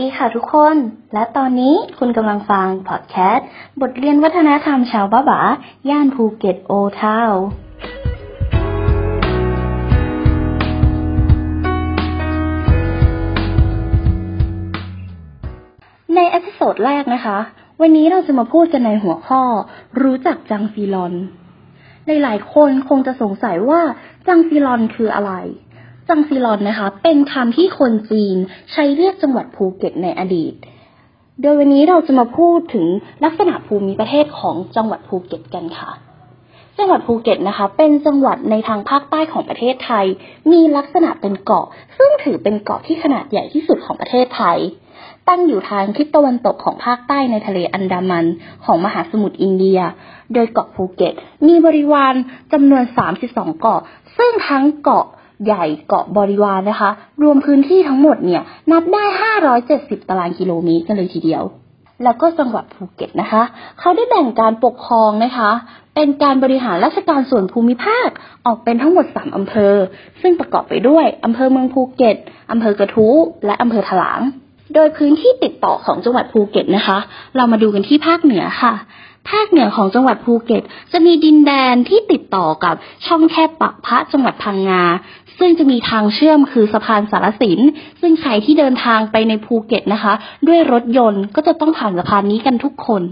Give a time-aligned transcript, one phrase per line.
[0.00, 0.76] ดีค่ะทุกคน
[1.14, 3.46] และตอนนี้คุณกำลังฟังพอดแคสต์
[3.80, 5.40] บทเรียนวัฒนธรรมชาวบาบ๋า
[5.90, 7.32] ย่านภูเก็ต Old Town
[16.14, 17.38] ใน episode แรกนะคะ
[17.80, 19.42] วันนี้เราจะมาพูดกันในหัวข้อ
[20.02, 21.14] รู้จักจังซีลอน
[22.06, 23.80] ในหลายคนคงจะสงสัยว่า
[24.26, 25.32] จังซีลอนคืออะไร
[26.10, 28.36] จังซีลอนนะคะ เป็นคำที่คนจีน
[28.72, 30.54] ใช้เรียกจังหวัดภูเก็ตในอดีต
[31.42, 32.86] โดยวันนี้เราจะมาพูดถึง
[33.24, 35.90] ลักษณะภูมิประเทศของจังหวัดภูเก็ตกันค่ะ
[36.78, 40.06] จังหวัดภูเก็ตนะคะ เป็นจังหวัดในทางภาคใต้ของประเทศไทย
[40.52, 41.66] มีลักษณะเป็นเกาะ
[41.98, 44.58] ซึ่งถือเป็นเกาะที่ขนาดใหญ่ที่สุดของประเทศไทย
[45.28, 48.26] ตั้งอยู่ทางทิศตะวันตกของภาคใต้ในทะเลอันดามัน
[48.64, 49.80] ของมหาสมุทรอินเดีย
[50.34, 51.14] โดยเกาะภูเก็ต
[51.46, 52.14] มีบริวาร
[52.52, 52.84] จำนวน
[53.22, 53.80] 32 เกาะ
[54.18, 55.06] ซึ่งทั้งเกาะ
[55.44, 56.90] ใหญ่เกาะบริวารนะคะ
[57.22, 59.04] รวมพื้นที่ทั้งหมดเนี่ย นับได้
[59.56, 61.42] 570 ตารางกิโลเมตรกันเลยทีเดียว
[62.04, 63.42] แล้วก็จังหวัดภูเก็ตนะคะ
[63.80, 65.50] เขาได้แบ่งการปกครองนะคะ
[65.94, 68.08] เป็นการบริหารราชการส่วนภูมิภาค
[68.46, 69.74] ออกเป็นทั้งหมด 3 อำเภอ
[70.20, 72.16] ซึ่งประกอบไปด้วย อำเภอเมืองภูเก็ต
[72.52, 74.20] อำเภอกระทู้ และอำเภอถลาง
[74.74, 76.98] โดยพื้นที่ติดต่อของจังหวัดภูเก็ตนะคะ
[77.36, 78.74] เรามาดูกันที่ภาคเหนือค่ะ
[79.28, 82.74] ภาคเหนือของจังหวัดภูเก็ต จะมีดินแดนที่ติดต่อกับ
[83.06, 84.82] ช่องแคบปักพระจังหวัดพังงา
[85.38, 87.60] ซึ่งจะมีทางเชื่อมคือสะพานสารสิน
[88.00, 90.12] ซึ่งใครที่เดินทางไปในภูเก็ตนะคะ
[90.46, 93.02] ด้วยรถยนต์ก็จะต้องผ่านสะพานนี้กันทุกคน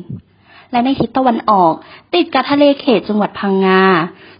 [0.72, 1.72] และในทิศตะวันออก
[2.14, 3.82] ติดกับทะเลเขตจังหวัดพังงา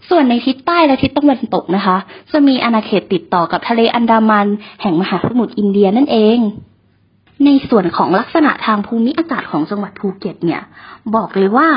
[0.09, 1.97] ส่วนในทิศใต้และทิศตะวันตกนะคะ
[2.31, 4.47] จะมีอาณาเขตติดต่อกับทะเลอันดามัน
[4.81, 6.39] แห่งมหาสมุทรอินเดียนั่นเอง
[7.45, 10.61] ในส่วนของลักษณะทางภูมิอากาศของจังหวัดภูเก็ตเนี่ย
[11.15, 11.69] บอกเลยว่า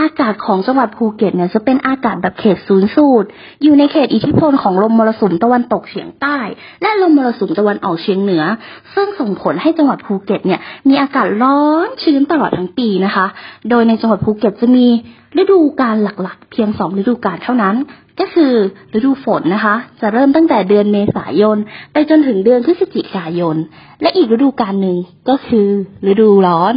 [0.00, 3.28] อากาศของจังหวัดภูเก็ตเนี่ยจะเป็นอากาศแบบเขตศูนย์สูตร
[3.62, 6.38] อยู่ในเขตอิทธิพลของลมมรสุมตะวันตกเฉียงใต้
[6.82, 8.44] และลมมรสุมตะวันออกเฉียงเหนือ
[8.94, 13.26] ซึ่งส่งผลให้จังหวัดภูเก็ตเนี่ยมีอากาศร้อนชื้นตลอดทั้งปีนะคะ
[13.70, 14.86] โดยในจังหวัดภูเก็ตจะมี
[15.40, 17.76] ฤดูกาลหลักๆ เพียงสองฤดูกาลเท่านั้น
[18.22, 18.54] ก็คือ
[18.94, 21.58] ฤดูฝนนะคะ จะเริ่มตั้งแต่เดือนเมษายน
[21.92, 23.56] ไปจนถึงเดือนพฤศจิกายน
[24.02, 24.96] และอีกฤดูกาลหนึ่ง
[25.28, 25.68] ก็คือ
[26.10, 26.74] ฤดูร้อน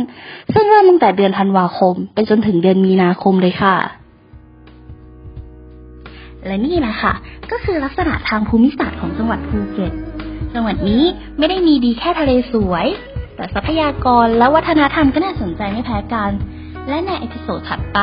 [0.53, 3.75] ซึ่งเริ่มตั้งแต่เดือนธันวาคม ไปจนถึงเดือนมีนาคมเลยค่ะ
[6.45, 7.13] และนี่แหละค่ะ
[7.51, 9.93] ก็คือลักษณะทางภูมิศาสตร์ของจังหวัดภูเก็ต
[10.53, 11.03] จังหวัดนี้
[11.37, 12.87] ไม่ได้มีดีแค่ทะเลสวย
[13.35, 16.31] แต่ทรัพยากรและวัฒนธรรมก็น่าสนใจไม่แพ้กัน
[16.89, 17.99] และใน episode ถัดไป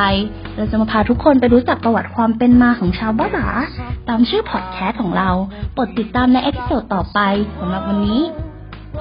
[0.55, 3.47] เราจะมาพาทุกคนไปรู้จักประวัติความเป็นมาของชาวบ้าบา
[4.09, 5.29] ตามชื่อพอดแคสต์ของเรา
[5.77, 7.19] โปรดติดตามใน episode ต่อไป
[7.59, 8.21] สำหรับวันนี้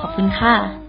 [0.00, 0.81] ขอบคุณค่ะ